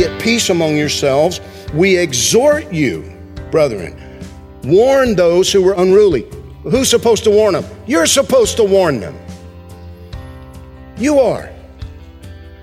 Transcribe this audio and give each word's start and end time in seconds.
At 0.00 0.20
peace 0.20 0.48
among 0.48 0.78
yourselves. 0.78 1.40
We 1.74 1.98
exhort 1.98 2.72
you, 2.72 3.12
brethren. 3.50 3.94
Warn 4.64 5.14
those 5.14 5.52
who 5.52 5.66
are 5.68 5.74
unruly. 5.74 6.26
Who's 6.62 6.88
supposed 6.88 7.22
to 7.24 7.30
warn 7.30 7.52
them? 7.52 7.64
You're 7.86 8.06
supposed 8.06 8.56
to 8.56 8.64
warn 8.64 9.00
them. 9.00 9.14
You 10.96 11.20
are. 11.20 11.50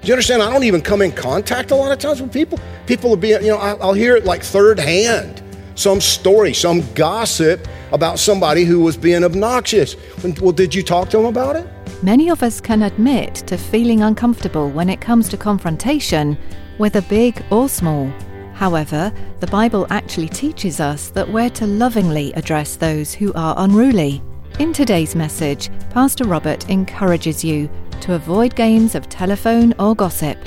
Do 0.02 0.08
you 0.08 0.14
understand? 0.14 0.42
I 0.42 0.52
don't 0.52 0.64
even 0.64 0.82
come 0.82 1.02
in 1.02 1.12
contact 1.12 1.70
a 1.72 1.76
lot 1.76 1.92
of 1.92 2.00
times 2.00 2.22
with 2.22 2.34
people. 2.34 2.60
People 2.88 3.12
will 3.12 3.18
be, 3.18 3.30
you 3.30 3.40
know, 3.42 3.58
I'll 3.58 3.94
hear 3.94 4.16
it 4.16 4.26
like 4.26 4.42
third 4.42 4.80
hand. 4.80 5.44
Some 5.76 6.02
story, 6.02 6.54
some 6.54 6.82
gossip 6.94 7.68
about 7.92 8.18
somebody 8.18 8.64
who 8.64 8.80
was 8.80 8.98
being 8.98 9.24
obnoxious. 9.24 9.96
Well, 10.42 10.54
did 10.54 10.74
you 10.74 10.82
talk 10.82 11.10
to 11.10 11.18
them 11.18 11.26
about 11.28 11.56
it? 11.56 11.68
Many 12.04 12.30
of 12.30 12.44
us 12.44 12.62
can 12.62 12.84
admit 12.84 13.34
to 13.48 13.58
feeling 13.58 14.04
uncomfortable 14.04 14.70
when 14.70 14.88
it 14.88 15.02
comes 15.02 15.28
to 15.30 15.38
confrontation, 15.38 16.38
whether 16.78 17.02
big 17.02 17.44
or 17.50 17.68
small. 17.68 18.14
However, 18.54 19.12
the 19.40 19.48
Bible 19.48 19.88
actually 19.90 20.30
teaches 20.30 20.80
us 20.80 21.10
that 21.10 21.28
we're 21.28 21.50
to 21.52 21.66
lovingly 21.66 22.34
address 22.34 22.76
those 22.76 23.16
who 23.16 23.34
are 23.34 23.56
unruly. 23.58 24.22
In 24.60 24.74
today's 24.74 25.16
message, 25.16 25.72
Pastor 25.90 26.26
Robert 26.26 26.70
encourages 26.70 27.44
you 27.44 27.68
to 28.02 28.14
avoid 28.14 28.56
games 28.56 28.94
of 28.94 29.10
telephone 29.10 29.74
or 29.80 29.96
gossip 29.96 30.38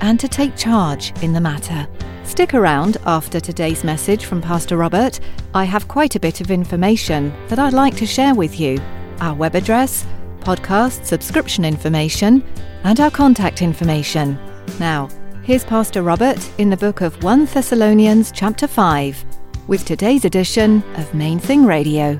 and 0.00 0.18
to 0.18 0.26
take 0.26 0.56
charge 0.56 1.12
in 1.22 1.32
the 1.32 1.40
matter. 1.40 1.86
Stick 2.24 2.54
around 2.54 2.96
after 3.06 3.38
today's 3.38 3.84
message 3.84 4.24
from 4.24 4.42
Pastor 4.42 4.76
Robert. 4.76 5.20
I 5.54 5.62
have 5.62 5.86
quite 5.86 6.16
a 6.16 6.20
bit 6.20 6.40
of 6.40 6.50
information 6.50 7.32
that 7.46 7.60
I'd 7.60 7.72
like 7.72 7.96
to 7.98 8.06
share 8.06 8.34
with 8.34 8.58
you 8.58 8.80
our 9.20 9.34
web 9.34 9.54
address, 9.54 10.04
podcast 10.48 11.04
subscription 11.04 11.62
information, 11.62 12.42
and 12.84 13.00
our 13.00 13.10
contact 13.10 13.60
information. 13.60 14.38
Now, 14.80 15.10
here's 15.42 15.62
Pastor 15.62 16.02
Robert 16.02 16.38
in 16.56 16.70
the 16.70 16.76
book 16.78 17.02
of 17.02 17.22
1 17.22 17.44
Thessalonians, 17.44 18.32
chapter 18.32 18.66
5, 18.66 19.26
with 19.66 19.84
today's 19.84 20.24
edition 20.24 20.82
of 20.94 21.12
Main 21.12 21.38
Thing 21.38 21.66
Radio. 21.66 22.14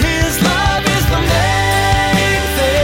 His 0.00 0.42
love 0.42 0.84
is 0.86 1.06
the 1.06 1.20
main 1.20 2.42
thing. 2.58 2.82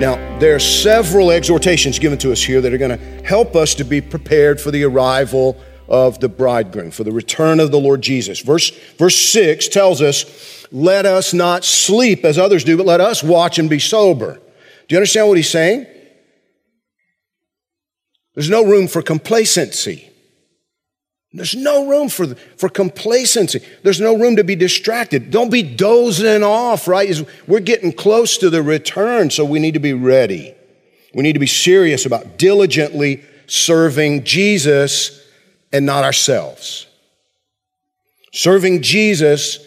Now, 0.00 0.16
there 0.40 0.56
are 0.56 0.58
several 0.58 1.30
exhortations 1.30 2.00
given 2.00 2.18
to 2.18 2.32
us 2.32 2.42
here 2.42 2.60
that 2.60 2.74
are 2.74 2.78
going 2.78 2.98
to 2.98 3.24
help 3.24 3.54
us 3.54 3.76
to 3.76 3.84
be 3.84 4.00
prepared 4.00 4.60
for 4.60 4.72
the 4.72 4.82
arrival 4.82 5.56
of 5.88 6.20
the 6.20 6.28
bridegroom, 6.28 6.90
for 6.90 7.04
the 7.04 7.12
return 7.12 7.60
of 7.60 7.70
the 7.70 7.80
Lord 7.80 8.02
Jesus. 8.02 8.40
Verse, 8.40 8.70
verse 8.96 9.16
6 9.16 9.68
tells 9.68 10.02
us, 10.02 10.66
Let 10.70 11.06
us 11.06 11.32
not 11.32 11.64
sleep 11.64 12.24
as 12.24 12.38
others 12.38 12.64
do, 12.64 12.76
but 12.76 12.86
let 12.86 13.00
us 13.00 13.22
watch 13.22 13.58
and 13.58 13.70
be 13.70 13.78
sober. 13.78 14.34
Do 14.34 14.94
you 14.94 14.98
understand 14.98 15.28
what 15.28 15.36
he's 15.36 15.50
saying? 15.50 15.86
There's 18.34 18.50
no 18.50 18.64
room 18.64 18.86
for 18.86 19.02
complacency. 19.02 20.08
There's 21.32 21.54
no 21.54 21.88
room 21.88 22.08
for, 22.08 22.34
for 22.56 22.68
complacency. 22.68 23.60
There's 23.82 24.00
no 24.00 24.16
room 24.16 24.36
to 24.36 24.44
be 24.44 24.56
distracted. 24.56 25.30
Don't 25.30 25.50
be 25.50 25.62
dozing 25.62 26.42
off, 26.42 26.88
right? 26.88 27.20
We're 27.46 27.60
getting 27.60 27.92
close 27.92 28.38
to 28.38 28.48
the 28.48 28.62
return, 28.62 29.30
so 29.30 29.44
we 29.44 29.58
need 29.58 29.74
to 29.74 29.80
be 29.80 29.92
ready. 29.92 30.54
We 31.14 31.22
need 31.22 31.34
to 31.34 31.38
be 31.38 31.46
serious 31.46 32.06
about 32.06 32.38
diligently 32.38 33.24
serving 33.46 34.24
Jesus 34.24 35.27
and 35.72 35.86
not 35.86 36.04
ourselves. 36.04 36.86
Serving 38.32 38.82
Jesus 38.82 39.66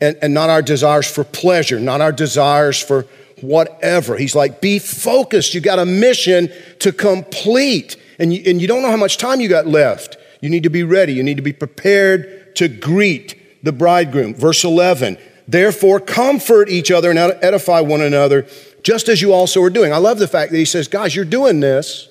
and, 0.00 0.16
and 0.20 0.34
not 0.34 0.50
our 0.50 0.62
desires 0.62 1.10
for 1.10 1.24
pleasure, 1.24 1.78
not 1.78 2.00
our 2.00 2.12
desires 2.12 2.80
for 2.80 3.06
whatever. 3.40 4.16
He's 4.16 4.34
like, 4.34 4.60
be 4.60 4.78
focused. 4.78 5.54
You 5.54 5.60
got 5.60 5.78
a 5.78 5.86
mission 5.86 6.50
to 6.80 6.92
complete, 6.92 7.96
and 8.18 8.32
you, 8.32 8.42
and 8.46 8.60
you 8.60 8.68
don't 8.68 8.82
know 8.82 8.90
how 8.90 8.96
much 8.96 9.18
time 9.18 9.40
you 9.40 9.48
got 9.48 9.66
left. 9.66 10.16
You 10.40 10.50
need 10.50 10.64
to 10.64 10.70
be 10.70 10.82
ready. 10.82 11.12
You 11.12 11.22
need 11.22 11.36
to 11.36 11.42
be 11.42 11.52
prepared 11.52 12.56
to 12.56 12.68
greet 12.68 13.62
the 13.62 13.72
bridegroom. 13.72 14.34
Verse 14.34 14.64
11, 14.64 15.18
therefore 15.46 16.00
comfort 16.00 16.68
each 16.68 16.90
other 16.90 17.10
and 17.10 17.18
edify 17.18 17.80
one 17.80 18.00
another, 18.00 18.46
just 18.82 19.08
as 19.08 19.22
you 19.22 19.32
also 19.32 19.62
are 19.62 19.70
doing. 19.70 19.92
I 19.92 19.98
love 19.98 20.18
the 20.18 20.28
fact 20.28 20.50
that 20.50 20.58
he 20.58 20.64
says, 20.64 20.88
guys, 20.88 21.14
you're 21.14 21.24
doing 21.24 21.60
this, 21.60 22.08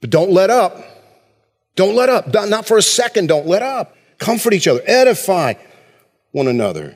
but 0.00 0.10
don't 0.10 0.30
let 0.30 0.50
up. 0.50 0.76
Don't 1.76 1.94
let 1.94 2.08
up. 2.08 2.32
Not 2.32 2.66
for 2.66 2.78
a 2.78 2.82
second, 2.82 3.28
don't 3.28 3.46
let 3.46 3.62
up. 3.62 3.96
Comfort 4.18 4.52
each 4.52 4.68
other, 4.68 4.82
edify 4.84 5.54
one 6.32 6.46
another. 6.46 6.94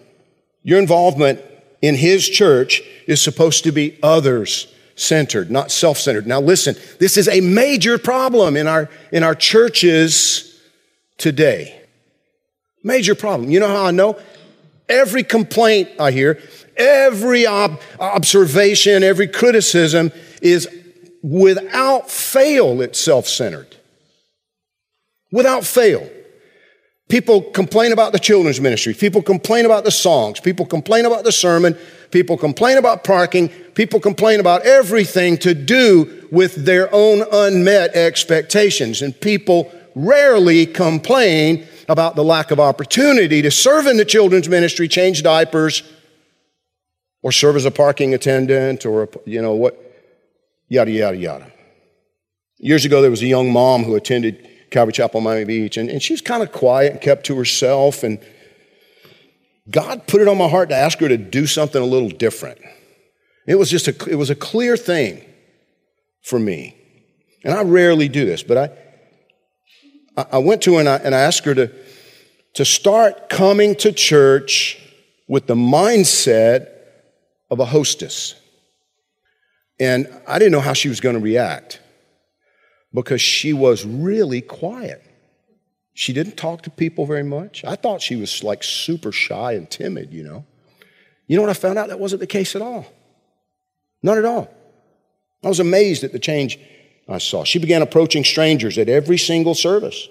Your 0.62 0.78
involvement 0.78 1.40
in 1.80 1.94
his 1.94 2.28
church 2.28 2.82
is 3.06 3.20
supposed 3.20 3.64
to 3.64 3.72
be 3.72 3.98
others 4.02 4.66
centered, 4.96 5.50
not 5.50 5.70
self 5.70 5.98
centered. 5.98 6.26
Now, 6.26 6.40
listen, 6.40 6.76
this 6.98 7.16
is 7.16 7.28
a 7.28 7.40
major 7.40 7.98
problem 7.98 8.56
in 8.56 8.66
our, 8.66 8.88
in 9.12 9.22
our 9.22 9.34
churches 9.34 10.60
today. 11.18 11.80
Major 12.82 13.14
problem. 13.14 13.50
You 13.50 13.60
know 13.60 13.68
how 13.68 13.86
I 13.86 13.90
know? 13.90 14.18
Every 14.88 15.24
complaint 15.24 15.88
I 15.98 16.10
hear, 16.10 16.40
every 16.76 17.46
ob- 17.46 17.80
observation, 17.98 19.02
every 19.02 19.28
criticism 19.28 20.12
is 20.42 20.68
without 21.22 22.10
fail, 22.10 22.82
it's 22.82 23.00
self 23.00 23.26
centered. 23.26 23.76
Without 25.34 25.64
fail. 25.64 26.08
People 27.08 27.42
complain 27.42 27.90
about 27.90 28.12
the 28.12 28.20
children's 28.20 28.60
ministry. 28.60 28.94
People 28.94 29.20
complain 29.20 29.66
about 29.66 29.82
the 29.82 29.90
songs. 29.90 30.38
People 30.38 30.64
complain 30.64 31.06
about 31.06 31.24
the 31.24 31.32
sermon. 31.32 31.76
People 32.12 32.38
complain 32.38 32.78
about 32.78 33.02
parking. 33.02 33.48
People 33.74 33.98
complain 33.98 34.38
about 34.38 34.62
everything 34.62 35.36
to 35.38 35.52
do 35.52 36.28
with 36.30 36.64
their 36.64 36.88
own 36.94 37.24
unmet 37.32 37.96
expectations. 37.96 39.02
And 39.02 39.20
people 39.20 39.72
rarely 39.96 40.66
complain 40.66 41.66
about 41.88 42.14
the 42.14 42.22
lack 42.22 42.52
of 42.52 42.60
opportunity 42.60 43.42
to 43.42 43.50
serve 43.50 43.88
in 43.88 43.96
the 43.96 44.04
children's 44.04 44.48
ministry, 44.48 44.86
change 44.86 45.24
diapers, 45.24 45.82
or 47.22 47.32
serve 47.32 47.56
as 47.56 47.64
a 47.64 47.72
parking 47.72 48.14
attendant, 48.14 48.86
or, 48.86 49.08
you 49.26 49.42
know, 49.42 49.56
what, 49.56 49.74
yada, 50.68 50.92
yada, 50.92 51.16
yada. 51.16 51.52
Years 52.58 52.84
ago, 52.84 53.02
there 53.02 53.10
was 53.10 53.22
a 53.22 53.26
young 53.26 53.52
mom 53.52 53.82
who 53.82 53.96
attended 53.96 54.48
Calvary 54.74 54.92
Chapel, 54.92 55.18
on 55.18 55.24
Miami 55.24 55.44
Beach, 55.44 55.76
and, 55.76 55.88
and 55.88 56.02
she 56.02 56.12
was 56.12 56.20
kind 56.20 56.42
of 56.42 56.50
quiet 56.50 56.92
and 56.92 57.00
kept 57.00 57.24
to 57.26 57.36
herself. 57.36 58.02
And 58.02 58.18
God 59.70 60.08
put 60.08 60.20
it 60.20 60.26
on 60.26 60.36
my 60.36 60.48
heart 60.48 60.68
to 60.70 60.74
ask 60.74 60.98
her 60.98 61.08
to 61.08 61.16
do 61.16 61.46
something 61.46 61.80
a 61.80 61.86
little 61.86 62.08
different. 62.08 62.58
It 63.46 63.54
was 63.54 63.70
just 63.70 63.86
a, 63.86 64.10
it 64.10 64.16
was 64.16 64.30
a 64.30 64.34
clear 64.34 64.76
thing 64.76 65.24
for 66.22 66.40
me. 66.40 66.76
And 67.44 67.54
I 67.54 67.62
rarely 67.62 68.08
do 68.08 68.26
this, 68.26 68.42
but 68.42 68.74
I, 70.16 70.26
I 70.32 70.38
went 70.38 70.60
to 70.62 70.74
her 70.74 70.80
and 70.80 70.88
I, 70.88 70.96
and 70.96 71.14
I 71.14 71.20
asked 71.20 71.44
her 71.44 71.54
to, 71.54 71.70
to 72.54 72.64
start 72.64 73.28
coming 73.28 73.76
to 73.76 73.92
church 73.92 74.80
with 75.28 75.46
the 75.46 75.54
mindset 75.54 76.68
of 77.48 77.60
a 77.60 77.64
hostess. 77.64 78.34
And 79.78 80.08
I 80.26 80.40
didn't 80.40 80.52
know 80.52 80.60
how 80.60 80.72
she 80.72 80.88
was 80.88 81.00
going 81.00 81.14
to 81.14 81.22
react 81.22 81.80
because 82.94 83.20
she 83.20 83.52
was 83.52 83.84
really 83.84 84.40
quiet. 84.40 85.02
She 85.92 86.12
didn't 86.12 86.36
talk 86.36 86.62
to 86.62 86.70
people 86.70 87.06
very 87.06 87.24
much. 87.24 87.64
I 87.64 87.74
thought 87.74 88.00
she 88.00 88.16
was 88.16 88.42
like 88.42 88.62
super 88.62 89.12
shy 89.12 89.52
and 89.52 89.68
timid, 89.68 90.12
you 90.12 90.22
know. 90.22 90.44
You 91.26 91.36
know 91.36 91.42
what 91.42 91.50
I 91.50 91.54
found 91.54 91.78
out? 91.78 91.88
That 91.88 92.00
wasn't 92.00 92.20
the 92.20 92.26
case 92.26 92.54
at 92.54 92.62
all. 92.62 92.86
Not 94.02 94.18
at 94.18 94.24
all. 94.24 94.52
I 95.42 95.48
was 95.48 95.60
amazed 95.60 96.04
at 96.04 96.12
the 96.12 96.18
change 96.18 96.58
I 97.08 97.18
saw. 97.18 97.44
She 97.44 97.58
began 97.58 97.82
approaching 97.82 98.24
strangers 98.24 98.78
at 98.78 98.88
every 98.88 99.18
single 99.18 99.54
service. 99.54 100.08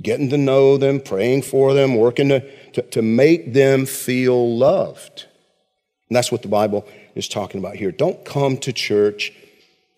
getting 0.00 0.30
to 0.30 0.38
know 0.38 0.76
them, 0.76 1.00
praying 1.00 1.42
for 1.42 1.74
them, 1.74 1.96
working 1.96 2.28
to, 2.28 2.40
to, 2.72 2.82
to 2.82 3.02
make 3.02 3.52
them 3.52 3.86
feel 3.86 4.56
loved. 4.56 5.26
And 6.08 6.16
that's 6.16 6.30
what 6.30 6.42
the 6.42 6.48
Bible 6.48 6.86
is 7.14 7.28
talking 7.28 7.58
about 7.58 7.76
here. 7.76 7.90
Don't 7.90 8.24
come 8.24 8.56
to 8.58 8.72
church 8.72 9.32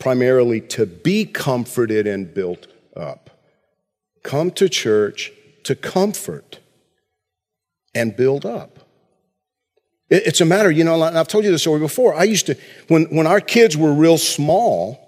primarily 0.01 0.61
to 0.63 0.87
be 0.87 1.25
comforted 1.25 2.09
and 2.09 2.35
built 2.35 2.67
up. 2.97 3.31
Come 4.25 4.51
to 4.53 4.69
church 4.69 5.31
to 5.65 5.77
comfort 5.77 6.59
and 7.95 8.17
build 8.17 8.45
up. 8.45 8.79
It's 10.09 10.41
a 10.41 10.45
matter, 10.45 10.73
you 10.73 10.83
know, 10.83 11.01
I've 11.01 11.29
told 11.29 11.45
you 11.45 11.53
this 11.53 11.63
story 11.63 11.79
before. 11.79 12.15
I 12.15 12.25
used 12.25 12.47
to, 12.47 12.57
when, 12.89 13.05
when 13.15 13.29
our 13.29 13.41
kids 13.41 13.77
were 13.77 13.93
real 13.93 14.19
small, 14.19 14.99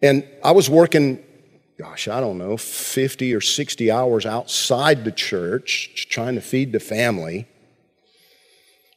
and 0.00 0.24
I 0.44 0.52
was 0.52 0.70
working, 0.70 1.22
gosh, 1.78 2.06
I 2.06 2.20
don't 2.20 2.38
know, 2.38 2.56
50 2.56 3.34
or 3.34 3.40
60 3.40 3.90
hours 3.90 4.24
outside 4.24 5.04
the 5.04 5.10
church 5.10 6.06
trying 6.10 6.36
to 6.36 6.40
feed 6.40 6.70
the 6.70 6.78
family. 6.78 7.48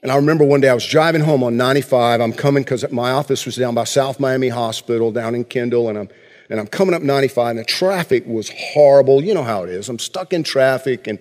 And 0.05 0.11
I 0.11 0.17
remember 0.17 0.45
one 0.45 0.61
day 0.61 0.69
I 0.69 0.75
was 0.75 0.85
driving 0.85 1.21
home 1.21 1.43
on 1.43 1.57
95. 1.57 2.21
I'm 2.21 2.31
coming 2.31 2.61
because 2.61 2.87
my 2.91 3.09
office 3.09 3.43
was 3.43 3.55
down 3.55 3.73
by 3.73 3.85
South 3.85 4.19
Miami 4.19 4.49
Hospital 4.49 5.11
down 5.11 5.33
in 5.33 5.43
Kendall, 5.43 5.89
and 5.89 5.97
I'm 5.97 6.09
and 6.47 6.59
I'm 6.59 6.67
coming 6.67 6.93
up 6.93 7.01
95, 7.01 7.49
and 7.49 7.57
the 7.57 7.63
traffic 7.63 8.23
was 8.27 8.51
horrible. 8.55 9.23
You 9.23 9.33
know 9.33 9.41
how 9.41 9.63
it 9.63 9.71
is. 9.71 9.89
I'm 9.89 9.97
stuck 9.97 10.31
in 10.31 10.43
traffic 10.43 11.07
and 11.07 11.17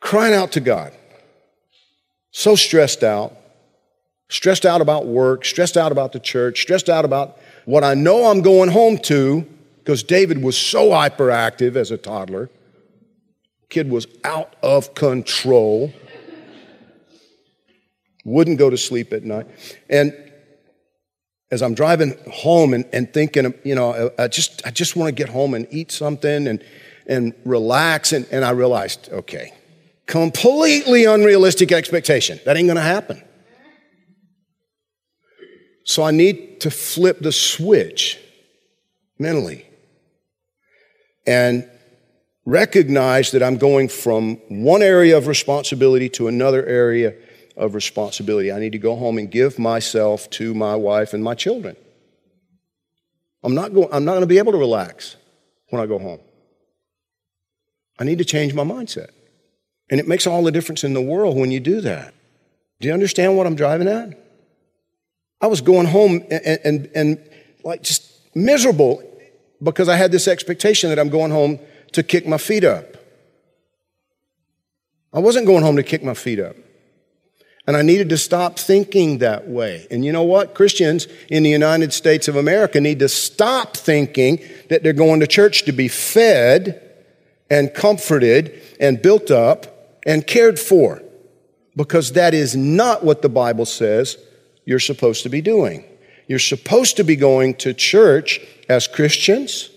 crying 0.00 0.32
out 0.32 0.52
to 0.52 0.60
God. 0.60 0.94
So 2.30 2.56
stressed 2.56 3.02
out, 3.02 3.36
stressed 4.30 4.64
out 4.64 4.80
about 4.80 5.04
work, 5.04 5.44
stressed 5.44 5.76
out 5.76 5.92
about 5.92 6.12
the 6.12 6.18
church, 6.18 6.62
stressed 6.62 6.88
out 6.88 7.04
about 7.04 7.36
what 7.66 7.84
I 7.84 7.92
know 7.92 8.30
I'm 8.30 8.40
going 8.40 8.70
home 8.70 8.96
to, 9.00 9.46
because 9.80 10.02
David 10.02 10.42
was 10.42 10.56
so 10.56 10.92
hyperactive 10.92 11.76
as 11.76 11.90
a 11.90 11.98
toddler. 11.98 12.48
Kid 13.68 13.90
was 13.90 14.06
out 14.24 14.56
of 14.62 14.94
control. 14.94 15.92
Wouldn't 18.24 18.58
go 18.58 18.70
to 18.70 18.76
sleep 18.76 19.12
at 19.12 19.24
night. 19.24 19.46
And 19.88 20.14
as 21.50 21.62
I'm 21.62 21.74
driving 21.74 22.16
home 22.30 22.74
and, 22.74 22.84
and 22.92 23.12
thinking, 23.12 23.54
you 23.64 23.74
know, 23.74 24.10
I 24.18 24.28
just, 24.28 24.64
I 24.66 24.70
just 24.70 24.94
want 24.94 25.08
to 25.08 25.12
get 25.12 25.28
home 25.28 25.54
and 25.54 25.66
eat 25.70 25.90
something 25.90 26.46
and, 26.46 26.62
and 27.06 27.34
relax. 27.44 28.12
And, 28.12 28.26
and 28.30 28.44
I 28.44 28.50
realized, 28.50 29.08
okay, 29.10 29.52
completely 30.06 31.06
unrealistic 31.06 31.72
expectation. 31.72 32.38
That 32.44 32.56
ain't 32.56 32.66
going 32.66 32.76
to 32.76 32.82
happen. 32.82 33.22
So 35.84 36.04
I 36.04 36.12
need 36.12 36.60
to 36.60 36.70
flip 36.70 37.18
the 37.20 37.32
switch 37.32 38.18
mentally 39.18 39.66
and 41.26 41.68
recognize 42.44 43.32
that 43.32 43.42
I'm 43.42 43.56
going 43.56 43.88
from 43.88 44.36
one 44.48 44.82
area 44.82 45.16
of 45.16 45.26
responsibility 45.26 46.08
to 46.10 46.28
another 46.28 46.64
area 46.64 47.14
of 47.56 47.74
responsibility. 47.74 48.52
I 48.52 48.58
need 48.58 48.72
to 48.72 48.78
go 48.78 48.96
home 48.96 49.18
and 49.18 49.30
give 49.30 49.58
myself 49.58 50.28
to 50.30 50.54
my 50.54 50.76
wife 50.76 51.12
and 51.12 51.22
my 51.22 51.34
children. 51.34 51.76
I'm 53.42 53.54
not, 53.54 53.72
going, 53.72 53.88
I'm 53.92 54.04
not 54.04 54.12
going 54.12 54.22
to 54.22 54.26
be 54.26 54.38
able 54.38 54.52
to 54.52 54.58
relax 54.58 55.16
when 55.70 55.80
I 55.80 55.86
go 55.86 55.98
home. 55.98 56.20
I 57.98 58.04
need 58.04 58.18
to 58.18 58.24
change 58.24 58.54
my 58.54 58.64
mindset. 58.64 59.10
And 59.90 59.98
it 59.98 60.06
makes 60.06 60.26
all 60.26 60.42
the 60.42 60.52
difference 60.52 60.84
in 60.84 60.94
the 60.94 61.00
world 61.00 61.36
when 61.36 61.50
you 61.50 61.60
do 61.60 61.80
that. 61.80 62.14
Do 62.80 62.88
you 62.88 62.94
understand 62.94 63.36
what 63.36 63.46
I'm 63.46 63.56
driving 63.56 63.88
at? 63.88 64.18
I 65.40 65.46
was 65.46 65.60
going 65.60 65.86
home 65.86 66.22
and, 66.30 66.58
and, 66.64 66.90
and 66.94 67.30
like 67.64 67.82
just 67.82 68.10
miserable 68.34 69.02
because 69.62 69.88
I 69.88 69.96
had 69.96 70.12
this 70.12 70.28
expectation 70.28 70.90
that 70.90 70.98
I'm 70.98 71.08
going 71.08 71.30
home 71.30 71.58
to 71.92 72.02
kick 72.02 72.26
my 72.26 72.38
feet 72.38 72.64
up. 72.64 72.96
I 75.12 75.18
wasn't 75.18 75.46
going 75.46 75.62
home 75.62 75.76
to 75.76 75.82
kick 75.82 76.04
my 76.04 76.14
feet 76.14 76.38
up. 76.38 76.56
And 77.66 77.76
I 77.76 77.82
needed 77.82 78.08
to 78.08 78.18
stop 78.18 78.58
thinking 78.58 79.18
that 79.18 79.46
way. 79.46 79.86
And 79.90 80.04
you 80.04 80.12
know 80.12 80.22
what? 80.22 80.54
Christians 80.54 81.06
in 81.28 81.42
the 81.42 81.50
United 81.50 81.92
States 81.92 82.26
of 82.26 82.36
America 82.36 82.80
need 82.80 82.98
to 83.00 83.08
stop 83.08 83.76
thinking 83.76 84.40
that 84.70 84.82
they're 84.82 84.92
going 84.92 85.20
to 85.20 85.26
church 85.26 85.64
to 85.64 85.72
be 85.72 85.88
fed 85.88 86.82
and 87.50 87.72
comforted 87.74 88.60
and 88.80 89.02
built 89.02 89.30
up 89.30 90.00
and 90.06 90.26
cared 90.26 90.58
for. 90.58 91.02
Because 91.76 92.12
that 92.12 92.34
is 92.34 92.56
not 92.56 93.04
what 93.04 93.22
the 93.22 93.28
Bible 93.28 93.66
says 93.66 94.16
you're 94.64 94.78
supposed 94.78 95.22
to 95.22 95.28
be 95.28 95.40
doing. 95.40 95.84
You're 96.28 96.38
supposed 96.38 96.96
to 96.96 97.04
be 97.04 97.16
going 97.16 97.54
to 97.56 97.74
church 97.74 98.40
as 98.68 98.86
Christians, 98.86 99.70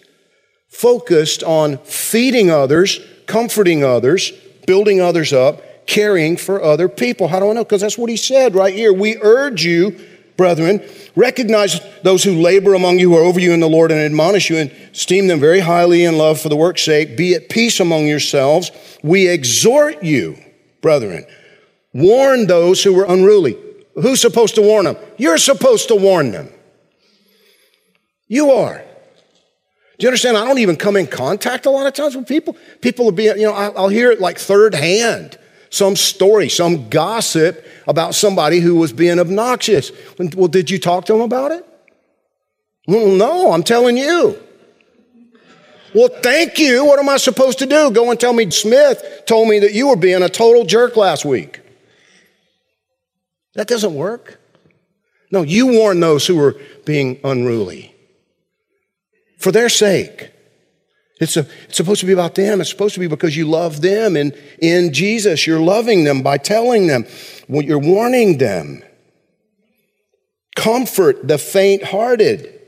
focused 0.70 1.44
on 1.44 1.78
feeding 1.80 2.52
others, 2.52 3.00
comforting 3.26 3.84
others, 3.84 4.32
building 4.68 5.02
others 5.02 5.34
up, 5.34 5.64
caring 5.88 6.38
for 6.38 6.62
other 6.62 6.88
people. 6.88 7.28
How 7.28 7.40
do 7.40 7.50
I 7.50 7.54
know? 7.54 7.64
Because 7.64 7.82
that's 7.82 7.98
what 7.98 8.10
he 8.10 8.18
said 8.18 8.56
right 8.56 8.74
here. 8.74 8.94
We 8.94 9.18
urge 9.22 9.64
you, 9.64 10.00
brethren, 10.38 10.82
recognize 11.16 11.80
those 12.04 12.24
who 12.24 12.42
labor 12.42 12.74
among 12.74 13.00
you 13.00 13.12
who 13.12 13.18
are 13.18 13.24
over 13.24 13.40
you 13.40 13.52
in 13.52 13.60
the 13.60 13.70
Lord 13.70 13.92
and 13.92 14.00
admonish 14.00 14.50
you 14.50 14.58
and 14.58 14.72
esteem 14.92 15.28
them 15.28 15.40
very 15.40 15.60
highly 15.60 16.04
in 16.04 16.18
love 16.18 16.40
for 16.40 16.50
the 16.50 16.56
work's 16.56 16.84
sake. 16.84 17.18
Be 17.18 17.36
at 17.36 17.50
peace 17.50 17.80
among 17.80 18.08
yourselves. 18.08 18.72
We 19.04 19.28
exhort 19.28 20.04
you, 20.04 20.38
brethren, 20.82 21.26
warn 21.94 22.48
those 22.48 22.84
who 22.84 22.98
are 23.00 23.06
unruly. 23.12 23.58
Who's 23.96 24.22
supposed 24.22 24.56
to 24.56 24.62
warn 24.62 24.86
them? 24.86 24.98
You're 25.18 25.38
supposed 25.38 25.90
to 25.90 25.96
warn 25.96 26.32
them. 26.32 26.50
You 28.28 28.52
are. 28.52 28.84
Do 30.00 30.06
you 30.06 30.08
understand? 30.08 30.38
I 30.38 30.46
don't 30.46 30.58
even 30.58 30.76
come 30.76 30.96
in 30.96 31.06
contact 31.06 31.68
a 31.68 31.70
lot 31.70 31.86
of 31.86 31.94
times 31.94 32.16
with 32.16 32.28
people. 32.28 32.58
People 32.82 33.06
will 33.06 33.12
be, 33.12 33.26
you 33.26 33.44
know, 33.44 33.54
I'll 33.54 33.90
hear 33.90 34.12
it 34.12 34.20
like 34.20 34.40
third 34.40 34.74
hand 34.74 35.38
some 35.74 35.96
story, 35.96 36.50
some 36.50 36.88
gossip 36.90 37.66
about 37.88 38.14
somebody 38.14 38.60
who 38.60 38.76
was 38.76 38.94
being 38.94 39.20
obnoxious. 39.20 39.92
Well, 40.36 40.48
did 40.48 40.70
you 40.70 40.78
talk 40.78 41.06
to 41.06 41.14
them 41.14 41.22
about 41.22 41.52
it? 41.52 41.66
Well, 42.88 43.08
no, 43.08 43.52
I'm 43.52 43.64
telling 43.64 43.98
you. 43.98 44.40
Well, 45.96 46.10
thank 46.22 46.60
you. 46.60 46.86
What 46.86 47.00
am 47.00 47.10
I 47.10 47.18
supposed 47.18 47.58
to 47.60 47.66
do? 47.66 47.90
Go 47.90 48.12
and 48.12 48.20
tell 48.20 48.34
me 48.34 48.52
Smith 48.52 49.24
told 49.26 49.48
me 49.48 49.60
that 49.60 49.74
you 49.74 49.88
were 49.88 49.96
being 49.96 50.22
a 50.22 50.30
total 50.30 50.64
jerk 50.64 50.96
last 50.96 51.26
week. 51.26 51.62
That 53.56 53.68
doesn't 53.68 53.96
work. 53.96 54.40
No, 55.32 55.42
you 55.42 55.68
warn 55.68 56.00
those 56.00 56.28
who 56.28 56.40
are 56.40 56.56
being 56.86 57.20
unruly 57.24 57.96
for 59.40 59.52
their 59.52 59.70
sake. 59.70 60.33
It's, 61.20 61.38
a, 61.38 61.48
it's 61.66 61.78
supposed 61.78 62.02
to 62.02 62.06
be 62.06 62.14
about 62.14 62.36
them. 62.36 62.60
It's 62.60 62.70
supposed 62.70 62.96
to 62.96 63.00
be 63.00 63.08
because 63.08 63.38
you 63.38 63.48
love 63.48 63.82
them. 63.82 64.16
And 64.16 64.34
in 64.60 64.94
Jesus, 64.94 65.46
you're 65.46 65.60
loving 65.60 66.04
them 66.04 66.22
by 66.22 66.38
telling 66.38 66.88
them, 66.88 67.06
well, 67.48 67.62
you're 67.62 67.80
warning 67.80 68.40
them. 68.40 68.84
Comfort 70.56 71.28
the 71.28 71.38
faint 71.38 71.84
hearted. 71.84 72.62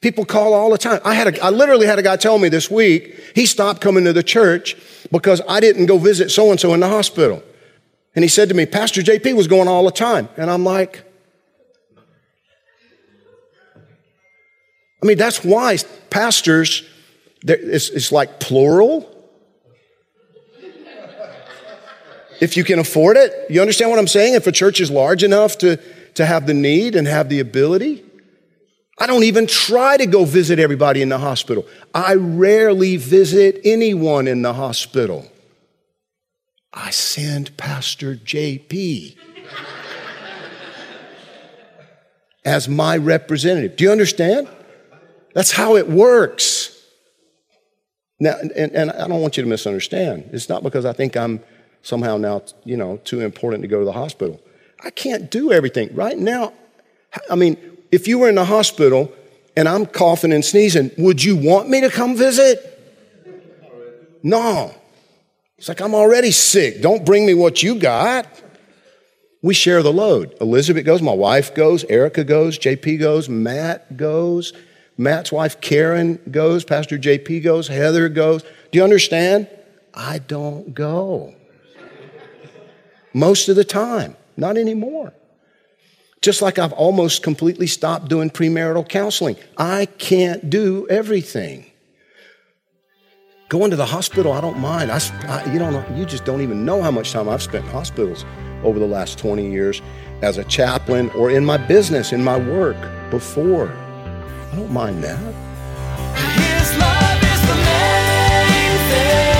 People 0.00 0.24
call 0.24 0.52
all 0.52 0.70
the 0.70 0.78
time. 0.78 1.00
I, 1.04 1.14
had 1.14 1.34
a, 1.34 1.44
I 1.44 1.50
literally 1.50 1.86
had 1.86 1.98
a 1.98 2.02
guy 2.02 2.16
tell 2.16 2.38
me 2.38 2.48
this 2.48 2.70
week 2.70 3.18
he 3.34 3.46
stopped 3.46 3.80
coming 3.80 4.04
to 4.04 4.12
the 4.12 4.22
church 4.22 4.76
because 5.10 5.40
I 5.48 5.60
didn't 5.60 5.86
go 5.86 5.98
visit 5.98 6.30
so 6.30 6.50
and 6.50 6.60
so 6.60 6.74
in 6.74 6.80
the 6.80 6.88
hospital. 6.88 7.42
And 8.14 8.22
he 8.22 8.28
said 8.28 8.48
to 8.50 8.54
me, 8.54 8.66
Pastor 8.66 9.00
JP 9.02 9.34
was 9.34 9.48
going 9.48 9.66
all 9.66 9.84
the 9.84 9.90
time. 9.90 10.28
And 10.36 10.50
I'm 10.50 10.64
like, 10.64 11.04
I 15.04 15.06
mean, 15.06 15.18
that's 15.18 15.44
why 15.44 15.76
pastors, 16.08 16.82
it's, 17.42 17.90
it's 17.90 18.10
like 18.10 18.40
plural. 18.40 19.10
if 22.40 22.56
you 22.56 22.64
can 22.64 22.78
afford 22.78 23.18
it, 23.18 23.32
you 23.50 23.60
understand 23.60 23.90
what 23.90 23.98
I'm 23.98 24.08
saying? 24.08 24.32
If 24.32 24.46
a 24.46 24.52
church 24.52 24.80
is 24.80 24.90
large 24.90 25.22
enough 25.22 25.58
to, 25.58 25.76
to 26.14 26.24
have 26.24 26.46
the 26.46 26.54
need 26.54 26.96
and 26.96 27.06
have 27.06 27.28
the 27.28 27.40
ability, 27.40 28.02
I 28.96 29.06
don't 29.06 29.24
even 29.24 29.46
try 29.46 29.98
to 29.98 30.06
go 30.06 30.24
visit 30.24 30.58
everybody 30.58 31.02
in 31.02 31.10
the 31.10 31.18
hospital. 31.18 31.66
I 31.94 32.14
rarely 32.14 32.96
visit 32.96 33.60
anyone 33.62 34.26
in 34.26 34.40
the 34.40 34.54
hospital. 34.54 35.30
I 36.72 36.88
send 36.90 37.54
Pastor 37.58 38.16
JP 38.16 39.16
as 42.42 42.70
my 42.70 42.96
representative. 42.96 43.76
Do 43.76 43.84
you 43.84 43.90
understand? 43.90 44.48
That's 45.34 45.50
how 45.50 45.76
it 45.76 45.88
works. 45.88 46.70
Now, 48.20 48.36
and, 48.56 48.72
and 48.72 48.90
I 48.92 49.08
don't 49.08 49.20
want 49.20 49.36
you 49.36 49.42
to 49.42 49.48
misunderstand. 49.48 50.30
It's 50.32 50.48
not 50.48 50.62
because 50.62 50.84
I 50.84 50.92
think 50.92 51.16
I'm 51.16 51.40
somehow 51.82 52.16
now, 52.16 52.42
you 52.64 52.76
know, 52.76 52.98
too 52.98 53.20
important 53.20 53.62
to 53.62 53.68
go 53.68 53.80
to 53.80 53.84
the 53.84 53.92
hospital. 53.92 54.40
I 54.82 54.90
can't 54.90 55.30
do 55.30 55.52
everything. 55.52 55.94
Right 55.94 56.16
now, 56.16 56.52
I 57.30 57.34
mean, 57.34 57.58
if 57.90 58.08
you 58.08 58.18
were 58.18 58.28
in 58.28 58.36
the 58.36 58.44
hospital 58.44 59.12
and 59.56 59.68
I'm 59.68 59.86
coughing 59.86 60.32
and 60.32 60.44
sneezing, 60.44 60.92
would 60.96 61.22
you 61.22 61.36
want 61.36 61.68
me 61.68 61.80
to 61.80 61.90
come 61.90 62.16
visit? 62.16 62.70
No. 64.22 64.74
It's 65.58 65.68
like 65.68 65.80
I'm 65.80 65.94
already 65.94 66.30
sick. 66.30 66.80
Don't 66.80 67.04
bring 67.04 67.26
me 67.26 67.34
what 67.34 67.62
you 67.62 67.78
got. 67.78 68.26
We 69.42 69.52
share 69.52 69.82
the 69.82 69.92
load. 69.92 70.34
Elizabeth 70.40 70.86
goes, 70.86 71.02
my 71.02 71.12
wife 71.12 71.54
goes, 71.54 71.84
Erica 71.84 72.24
goes, 72.24 72.58
JP 72.58 72.98
goes, 73.00 73.28
Matt 73.28 73.96
goes. 73.96 74.54
Matt's 74.96 75.32
wife 75.32 75.60
Karen 75.60 76.20
goes, 76.30 76.64
Pastor 76.64 76.98
JP 76.98 77.42
goes, 77.42 77.68
Heather 77.68 78.08
goes. 78.08 78.42
Do 78.42 78.78
you 78.78 78.84
understand? 78.84 79.48
I 79.92 80.18
don't 80.18 80.74
go. 80.74 81.34
Most 83.12 83.48
of 83.48 83.56
the 83.56 83.64
time, 83.64 84.16
not 84.36 84.56
anymore. 84.56 85.12
Just 86.20 86.42
like 86.42 86.58
I've 86.58 86.72
almost 86.72 87.22
completely 87.22 87.66
stopped 87.66 88.08
doing 88.08 88.30
premarital 88.30 88.88
counseling. 88.88 89.36
I 89.56 89.86
can't 89.86 90.48
do 90.48 90.86
everything. 90.88 91.70
Going 93.50 93.70
to 93.70 93.76
the 93.76 93.86
hospital, 93.86 94.32
I 94.32 94.40
don't 94.40 94.58
mind. 94.58 94.90
I, 94.90 95.00
I, 95.28 95.52
you, 95.52 95.58
don't, 95.58 95.96
you 95.96 96.06
just 96.06 96.24
don't 96.24 96.40
even 96.40 96.64
know 96.64 96.82
how 96.82 96.90
much 96.90 97.12
time 97.12 97.28
I've 97.28 97.42
spent 97.42 97.66
in 97.66 97.70
hospitals 97.70 98.24
over 98.64 98.78
the 98.78 98.86
last 98.86 99.18
20 99.18 99.48
years 99.48 99.82
as 100.22 100.38
a 100.38 100.44
chaplain 100.44 101.10
or 101.10 101.30
in 101.30 101.44
my 101.44 101.58
business, 101.58 102.12
in 102.12 102.24
my 102.24 102.38
work 102.38 102.76
before. 103.10 103.70
I 104.54 104.56
don't 104.56 104.70
mind 104.70 105.02
that. 105.02 105.18
His 105.18 106.78
love 106.78 107.22
is 107.24 107.40
the 107.50 107.56
main 107.56 108.78
thing. 108.88 109.34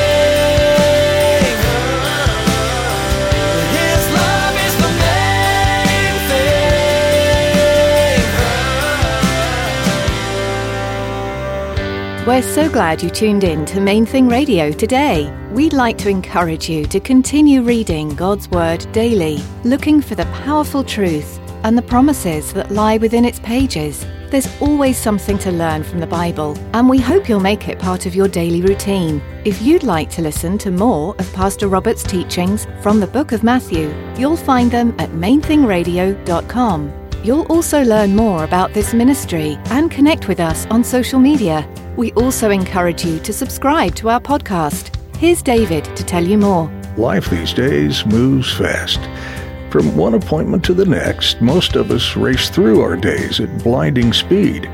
His 3.78 4.02
love 4.12 4.56
is 4.66 4.74
the 4.82 4.90
main 5.04 6.16
thing. 12.18 12.26
We're 12.26 12.42
so 12.42 12.68
glad 12.68 13.00
you 13.00 13.10
tuned 13.10 13.44
in 13.44 13.64
to 13.66 13.80
Main 13.80 14.04
Thing 14.06 14.26
Radio 14.26 14.72
today. 14.72 15.32
We'd 15.52 15.74
like 15.74 15.96
to 15.98 16.08
encourage 16.08 16.68
you 16.68 16.86
to 16.86 16.98
continue 16.98 17.62
reading 17.62 18.16
God's 18.16 18.50
Word 18.50 18.84
daily, 18.90 19.38
looking 19.62 20.02
for 20.02 20.16
the 20.16 20.26
powerful 20.42 20.82
truth 20.82 21.38
and 21.62 21.78
the 21.78 21.82
promises 21.82 22.52
that 22.54 22.72
lie 22.72 22.96
within 22.96 23.24
its 23.24 23.38
pages. 23.38 24.04
There's 24.30 24.48
always 24.60 24.98
something 24.98 25.38
to 25.38 25.52
learn 25.52 25.84
from 25.84 26.00
the 26.00 26.06
Bible, 26.06 26.58
and 26.72 26.88
we 26.88 26.98
hope 26.98 27.28
you'll 27.28 27.40
make 27.40 27.68
it 27.68 27.78
part 27.78 28.06
of 28.06 28.14
your 28.14 28.28
daily 28.28 28.62
routine. 28.62 29.22
If 29.44 29.62
you'd 29.62 29.84
like 29.84 30.10
to 30.10 30.22
listen 30.22 30.58
to 30.58 30.70
more 30.70 31.14
of 31.18 31.32
Pastor 31.32 31.68
Robert's 31.68 32.02
teachings 32.02 32.66
from 32.80 32.98
the 33.00 33.06
book 33.06 33.32
of 33.32 33.44
Matthew, 33.44 33.94
you'll 34.18 34.36
find 34.36 34.70
them 34.70 34.94
at 34.98 35.10
mainthingradio.com. 35.10 36.92
You'll 37.22 37.46
also 37.46 37.82
learn 37.82 38.14
more 38.16 38.44
about 38.44 38.74
this 38.74 38.92
ministry 38.92 39.58
and 39.66 39.90
connect 39.90 40.28
with 40.28 40.40
us 40.40 40.66
on 40.66 40.84
social 40.84 41.20
media. 41.20 41.66
We 41.96 42.12
also 42.12 42.50
encourage 42.50 43.04
you 43.04 43.18
to 43.20 43.32
subscribe 43.32 43.94
to 43.96 44.10
our 44.10 44.20
podcast. 44.20 44.94
Here's 45.16 45.42
David 45.42 45.84
to 45.96 46.04
tell 46.04 46.24
you 46.24 46.38
more. 46.38 46.70
Life 46.96 47.30
these 47.30 47.52
days 47.54 48.04
moves 48.04 48.52
fast. 48.52 49.00
From 49.74 49.96
one 49.96 50.14
appointment 50.14 50.64
to 50.66 50.72
the 50.72 50.84
next, 50.84 51.40
most 51.40 51.74
of 51.74 51.90
us 51.90 52.14
race 52.14 52.48
through 52.48 52.80
our 52.80 52.94
days 52.94 53.40
at 53.40 53.64
blinding 53.64 54.12
speed. 54.12 54.70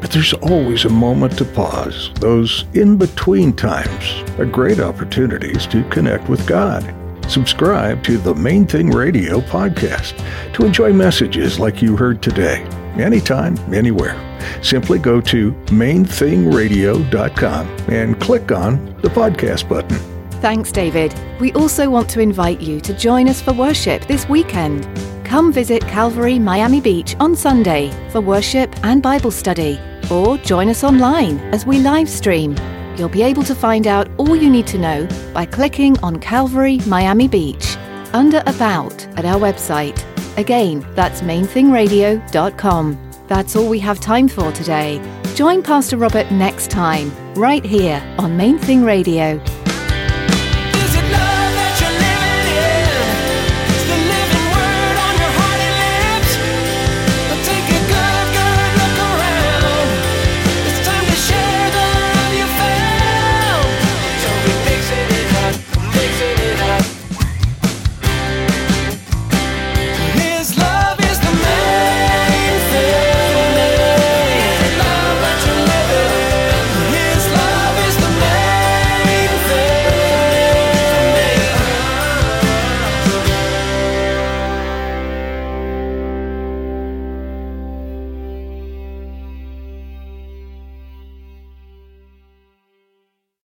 But 0.00 0.10
there's 0.10 0.32
always 0.32 0.84
a 0.84 0.88
moment 0.88 1.38
to 1.38 1.44
pause. 1.44 2.10
Those 2.14 2.64
in 2.74 2.96
between 2.96 3.52
times 3.52 4.28
are 4.40 4.44
great 4.44 4.80
opportunities 4.80 5.68
to 5.68 5.84
connect 5.84 6.28
with 6.28 6.48
God. 6.48 6.92
Subscribe 7.30 8.02
to 8.02 8.18
the 8.18 8.34
Main 8.34 8.66
Thing 8.66 8.90
Radio 8.90 9.40
podcast 9.40 10.20
to 10.54 10.64
enjoy 10.64 10.92
messages 10.92 11.60
like 11.60 11.80
you 11.80 11.96
heard 11.96 12.20
today, 12.20 12.64
anytime, 12.98 13.56
anywhere. 13.72 14.18
Simply 14.64 14.98
go 14.98 15.20
to 15.20 15.52
mainthingradio.com 15.66 17.68
and 17.88 18.20
click 18.20 18.50
on 18.50 18.84
the 19.00 19.10
podcast 19.10 19.68
button. 19.68 20.19
Thanks, 20.40 20.72
David. 20.72 21.14
We 21.38 21.52
also 21.52 21.90
want 21.90 22.08
to 22.10 22.20
invite 22.20 22.62
you 22.62 22.80
to 22.80 22.94
join 22.94 23.28
us 23.28 23.42
for 23.42 23.52
worship 23.52 24.06
this 24.06 24.26
weekend. 24.26 24.88
Come 25.22 25.52
visit 25.52 25.82
Calvary 25.82 26.38
Miami 26.38 26.80
Beach 26.80 27.14
on 27.20 27.36
Sunday 27.36 27.90
for 28.10 28.22
worship 28.22 28.74
and 28.82 29.02
Bible 29.02 29.30
study, 29.30 29.78
or 30.10 30.38
join 30.38 30.70
us 30.70 30.82
online 30.82 31.38
as 31.54 31.66
we 31.66 31.78
live 31.78 32.08
stream. 32.08 32.56
You'll 32.96 33.10
be 33.10 33.22
able 33.22 33.42
to 33.44 33.54
find 33.54 33.86
out 33.86 34.08
all 34.16 34.34
you 34.34 34.48
need 34.48 34.66
to 34.68 34.78
know 34.78 35.06
by 35.34 35.44
clicking 35.44 35.98
on 36.02 36.18
Calvary 36.18 36.78
Miami 36.86 37.28
Beach 37.28 37.76
under 38.14 38.42
About 38.46 39.06
at 39.18 39.26
our 39.26 39.38
website. 39.38 40.02
Again, 40.38 40.86
that's 40.94 41.20
mainthingradio.com. 41.20 43.10
That's 43.28 43.54
all 43.56 43.68
we 43.68 43.78
have 43.78 44.00
time 44.00 44.26
for 44.26 44.50
today. 44.52 45.00
Join 45.34 45.62
Pastor 45.62 45.96
Robert 45.96 46.30
next 46.32 46.70
time, 46.70 47.12
right 47.34 47.64
here 47.64 48.02
on 48.18 48.36
Main 48.36 48.58
Thing 48.58 48.82
Radio. 48.82 49.38